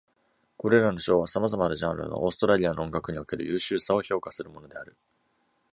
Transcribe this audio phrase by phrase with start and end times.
[0.57, 4.97] これらの賞は、様々なジャンルのオーストラリアの音楽における優秀さを評価するものである。